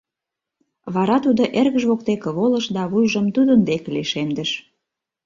Вара 0.93 1.17
тудо 1.25 1.43
эргыж 1.59 1.83
воктеке 1.89 2.29
волыш 2.37 2.65
да 2.75 2.83
вуйжым 2.91 3.25
тудын 3.35 3.59
деке 3.69 3.89
лишемдыш. 3.95 4.51